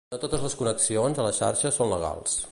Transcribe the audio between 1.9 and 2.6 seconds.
legals.